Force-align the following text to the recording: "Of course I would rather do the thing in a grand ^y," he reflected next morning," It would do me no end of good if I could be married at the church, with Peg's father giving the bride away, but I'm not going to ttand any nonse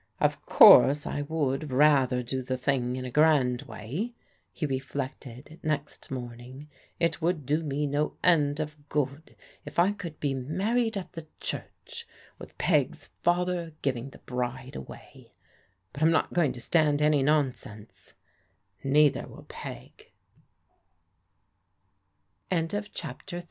"Of 0.19 0.43
course 0.47 1.05
I 1.05 1.21
would 1.21 1.71
rather 1.71 2.23
do 2.23 2.41
the 2.41 2.57
thing 2.57 2.95
in 2.95 3.05
a 3.05 3.11
grand 3.11 3.67
^y," 3.67 4.15
he 4.51 4.65
reflected 4.65 5.59
next 5.61 6.09
morning," 6.09 6.71
It 6.99 7.21
would 7.21 7.45
do 7.45 7.61
me 7.61 7.85
no 7.85 8.17
end 8.23 8.59
of 8.59 8.89
good 8.89 9.35
if 9.63 9.77
I 9.77 9.91
could 9.91 10.19
be 10.19 10.33
married 10.33 10.97
at 10.97 11.11
the 11.13 11.27
church, 11.39 12.07
with 12.39 12.57
Peg's 12.57 13.09
father 13.21 13.73
giving 13.83 14.09
the 14.09 14.17
bride 14.17 14.75
away, 14.75 15.33
but 15.93 16.01
I'm 16.01 16.09
not 16.09 16.33
going 16.33 16.53
to 16.53 16.59
ttand 16.59 16.99
any 16.99 17.21
nonse 17.21 18.15